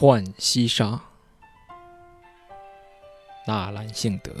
[0.00, 0.98] 浣溪沙，
[3.46, 4.32] 纳兰性德。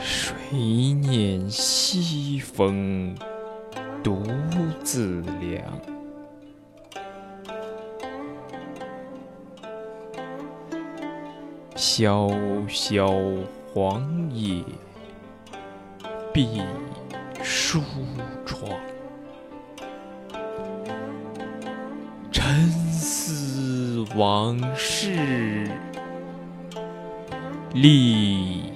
[0.00, 3.14] 谁念西风
[4.02, 4.22] 独
[4.82, 5.78] 自凉？
[11.76, 12.30] 萧
[12.66, 13.06] 萧
[13.80, 14.64] 黄叶
[16.34, 16.60] 闭
[17.44, 17.80] 疏
[18.44, 18.68] 窗，
[22.32, 25.70] 沉思往事
[27.72, 28.72] 立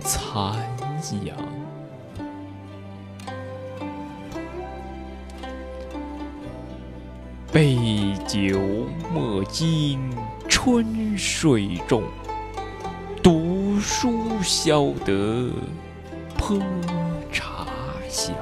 [0.00, 0.58] 残
[1.24, 1.36] 阳。
[7.52, 7.78] 杯
[8.26, 8.58] 酒
[9.12, 10.12] 莫惊
[10.48, 12.02] 春水重，
[13.86, 15.50] 书消得
[16.38, 16.58] 泼
[17.30, 17.66] 茶
[18.08, 18.34] 香。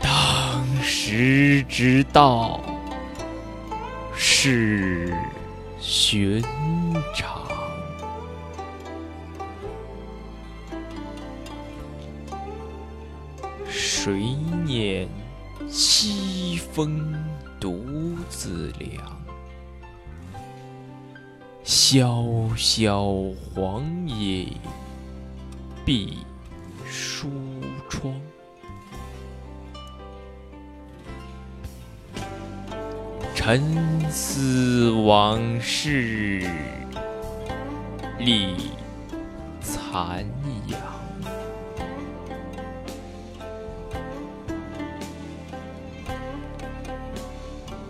[0.00, 2.60] 当时之道
[4.14, 5.12] 是
[5.80, 6.40] 寻
[7.12, 7.42] 常。
[13.68, 15.08] 谁念
[15.68, 17.12] 西风
[17.58, 19.23] 独自凉？
[21.64, 22.26] 萧
[22.58, 23.10] 萧
[23.54, 24.46] 黄叶
[25.82, 26.18] 闭
[26.86, 27.26] 疏
[27.88, 28.12] 窗。
[33.34, 33.62] 沉
[34.10, 36.46] 思往事
[38.18, 38.70] 立
[39.62, 40.26] 残
[40.68, 40.78] 阳。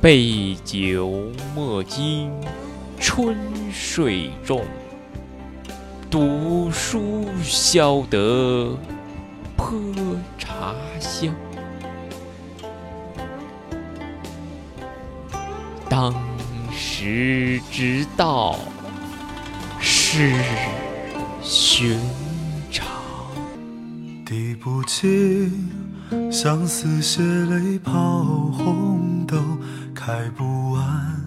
[0.00, 2.30] 杯酒莫惊
[3.00, 3.36] 春
[3.72, 4.64] 水重，
[6.10, 8.76] 读书消得
[9.56, 9.78] 泼
[10.38, 11.34] 茶香。
[15.88, 16.14] 当
[16.72, 18.58] 时之道
[19.80, 20.33] 是
[21.42, 21.98] 寻
[22.70, 22.86] 常。
[24.24, 25.70] 滴不尽
[26.33, 29.36] 相思血泪抛红豆，
[29.94, 31.23] 开不完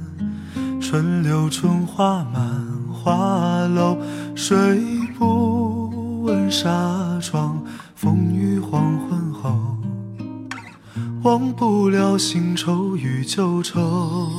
[0.89, 3.97] 春柳春花满花楼。
[4.35, 4.57] 睡
[5.19, 7.61] 不闻纱窗，
[7.93, 9.53] 风雨黄昏后，
[11.23, 14.29] 忘不了新愁与旧愁。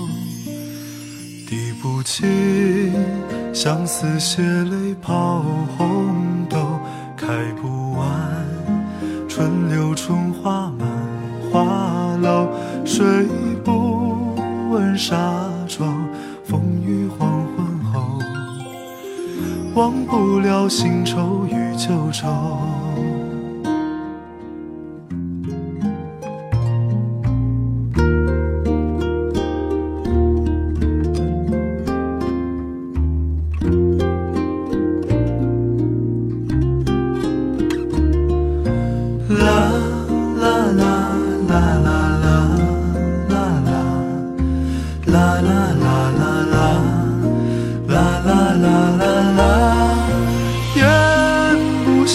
[1.46, 2.94] 滴不尽
[3.52, 5.44] 相思血泪抛
[5.76, 6.14] 红
[6.48, 6.56] 豆，
[7.14, 7.26] 开
[7.60, 8.08] 不完
[9.28, 10.88] 春柳春花满
[11.52, 12.48] 花楼。
[12.86, 13.26] 睡
[13.62, 14.34] 不
[14.70, 15.14] 闻纱
[15.68, 16.07] 窗，
[16.48, 18.00] 风雨黄昏后，
[19.74, 22.26] 忘不了新愁与旧愁。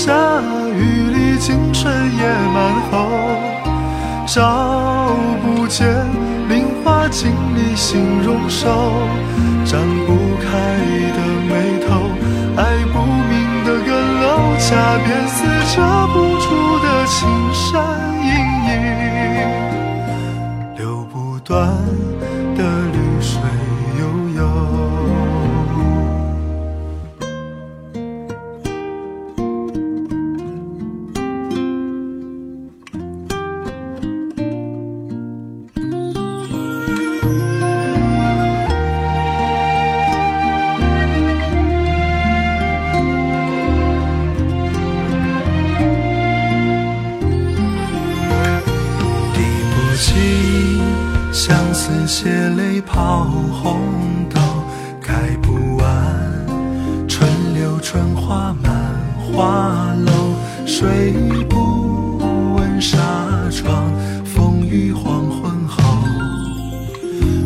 [0.05, 0.11] 下
[0.75, 0.81] 雨
[1.11, 3.07] 里青春野满后，
[4.27, 5.87] 照不见
[6.49, 8.91] 菱花镜里心容瘦，
[9.63, 10.49] 展不开
[11.15, 12.11] 的眉头，
[12.57, 12.99] 爱不
[13.29, 14.27] 明的更楼，
[14.59, 14.67] 恰
[15.05, 15.37] 便似
[15.73, 16.45] 遮不住
[16.83, 17.15] 的青
[17.53, 17.71] 山
[18.25, 18.27] 隐
[18.67, 18.75] 隐，
[20.75, 20.81] 流
[21.13, 21.49] 不断
[51.85, 53.77] 似血泪抛红
[54.33, 54.39] 豆，
[55.01, 55.85] 开不完
[57.09, 58.71] 春柳春花满
[59.19, 60.33] 花楼。
[60.65, 61.11] 睡
[61.49, 62.19] 不
[62.55, 62.97] 稳纱
[63.51, 63.91] 窗，
[64.23, 65.83] 风雨黄昏后，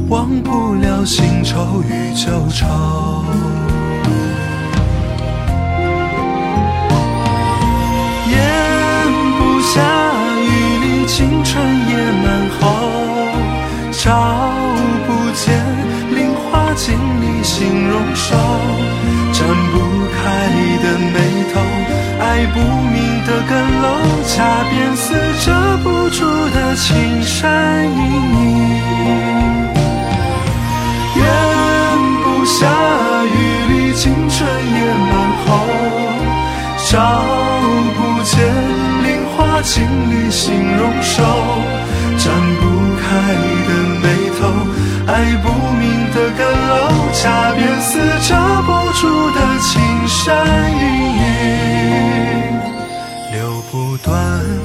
[0.07, 2.67] 忘不了新愁与旧愁。
[16.87, 18.33] 心里形容手，
[19.33, 19.75] 展不
[20.15, 20.23] 开
[20.81, 21.15] 的眉
[21.53, 21.59] 头，
[22.17, 22.23] 爱
[22.53, 22.95] 不明
[23.25, 23.51] 的更
[23.81, 23.85] 漏，
[24.25, 25.03] 恰便似
[25.45, 26.23] 遮不住
[26.55, 27.99] 的青山隐
[28.39, 28.46] 隐。
[54.17, 54.56] 不